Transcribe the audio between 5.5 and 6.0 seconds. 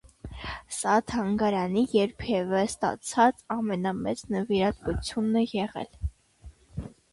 եղել։